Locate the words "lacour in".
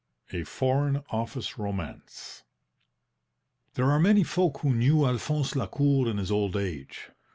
5.55-6.17